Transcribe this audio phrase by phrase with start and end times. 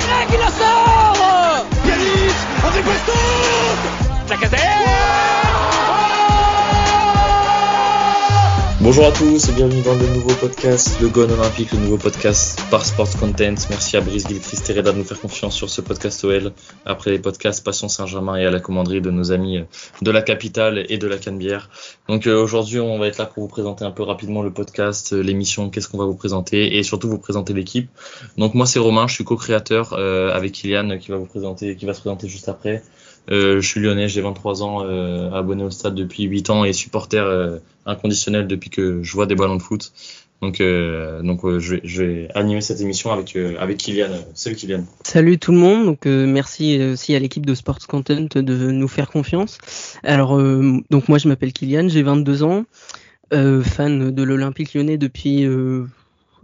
[0.00, 0.97] Ignacio!
[8.88, 12.58] Bonjour à tous et bienvenue dans le nouveau podcast, le Gone Olympique, le nouveau podcast
[12.70, 13.54] par Sports Content.
[13.68, 16.52] Merci à Brice Gilchrist Tereda de nous faire confiance sur ce podcast OL
[16.86, 19.62] après les podcasts Passion Saint-Germain et à la commanderie de nos amis
[20.00, 21.68] de la capitale et de la Canebière.
[22.08, 25.12] Donc euh, aujourd'hui, on va être là pour vous présenter un peu rapidement le podcast,
[25.12, 27.90] euh, l'émission, qu'est-ce qu'on va vous présenter et surtout vous présenter l'équipe.
[28.38, 31.84] Donc moi c'est Romain, je suis co-créateur euh, avec Kylian qui va vous présenter, qui
[31.84, 32.82] va se présenter juste après.
[33.30, 36.72] Euh, je suis lyonnais, j'ai 23 ans, euh, abonné au stade depuis 8 ans et
[36.72, 39.92] supporter euh, inconditionnel depuis que je vois des ballons de foot.
[40.40, 44.10] Donc, euh, donc je, vais, je, vais, animer cette émission avec, avec Kylian.
[44.34, 44.84] Salut Kylian.
[45.02, 45.84] Salut tout le monde.
[45.84, 49.58] Donc, merci aussi à l'équipe de Sports Content de nous faire confiance.
[50.04, 52.66] Alors, donc moi je m'appelle Kylian, j'ai 22 ans,
[53.32, 55.44] fan de l'Olympique lyonnais depuis,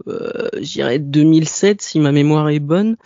[0.07, 2.97] euh, j'irais 2007 si ma mémoire est bonne.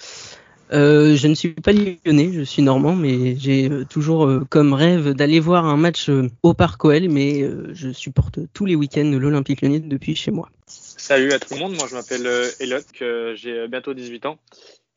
[0.72, 5.14] Euh, je ne suis pas lyonnais, je suis normand, mais j'ai toujours euh, comme rêve
[5.14, 9.18] d'aller voir un match euh, au Parc OL, mais euh, je supporte tous les week-ends
[9.20, 10.50] l'Olympique lyonnais depuis chez moi.
[10.68, 12.28] Salut à tout le monde, moi je m'appelle
[12.60, 14.38] Elot, j'ai bientôt 18 ans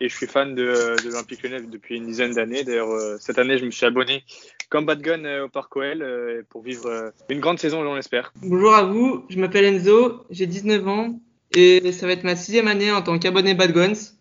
[0.01, 0.63] et je suis fan de,
[1.03, 2.65] de l'Olympique lyonnais depuis une dizaine d'années.
[2.65, 4.25] D'ailleurs, cette année, je me suis abonné
[4.69, 6.05] comme Bad Gun au Parc OL
[6.51, 8.35] pour vivre une grande saison, j'en espère.
[8.43, 11.19] Bonjour à vous, je m'appelle Enzo, j'ai 19 ans
[11.55, 14.13] et ça va être ma sixième année en tant qu'abonné Bad Guns.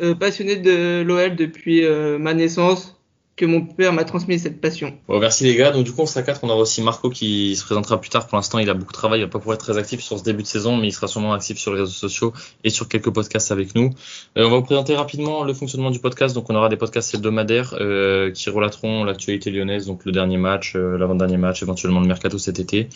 [0.00, 2.94] Euh, passionné de l'OL depuis euh, ma naissance,
[3.36, 4.96] que mon père m'a transmis cette passion.
[5.08, 5.70] Merci les gars.
[5.70, 6.40] Donc du coup on sera quatre.
[6.42, 8.26] On aura aussi Marco qui se présentera plus tard.
[8.26, 10.18] Pour l'instant il a beaucoup de travail, il va pas pouvoir être très actif sur
[10.18, 12.32] ce début de saison, mais il sera sûrement actif sur les réseaux sociaux
[12.64, 13.90] et sur quelques podcasts avec nous.
[14.36, 16.34] Euh, on va vous présenter rapidement le fonctionnement du podcast.
[16.34, 21.38] Donc on aura des podcasts hebdomadaires qui relateront l'actualité lyonnaise, donc le dernier match, l'avant-dernier
[21.38, 22.88] match, éventuellement le mercato cet été,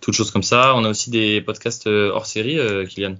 [0.00, 0.74] toutes choses comme ça.
[0.76, 3.16] On a aussi des podcasts hors série, Kylian.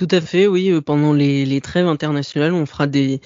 [0.00, 0.70] Tout à fait, oui.
[0.70, 3.20] Euh, pendant les, trêves internationales, on fera des,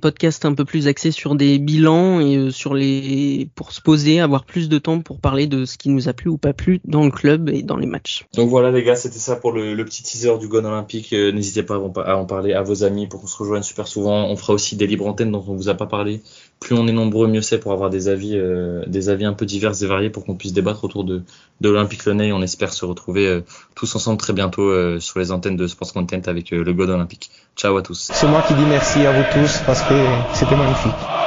[0.00, 4.20] podcasts un peu plus axés sur des bilans et euh, sur les pour se poser,
[4.20, 6.80] avoir plus de temps pour parler de ce qui nous a plu ou pas plu
[6.86, 8.24] dans le club et dans les matchs.
[8.36, 11.12] Donc voilà les gars, c'était ça pour le, petit teaser du Gone Olympique.
[11.12, 14.24] Euh, N'hésitez pas à en parler à vos amis pour qu'on se rejoigne super souvent.
[14.24, 16.22] On fera aussi des libres antennes dont on vous a pas parlé.
[16.64, 19.44] Plus on est nombreux, mieux c'est pour avoir des avis, euh, des avis un peu
[19.44, 21.22] divers et variés pour qu'on puisse débattre autour de,
[21.60, 22.32] l'Olympique Lyonnais.
[22.32, 23.42] On espère se retrouver euh,
[23.74, 27.30] tous ensemble très bientôt euh, sur les antennes de Sports Content avec le God Olympique.
[27.54, 28.10] Ciao à tous.
[28.14, 29.94] C'est moi qui dis merci à vous tous parce que
[30.32, 31.23] c'était magnifique.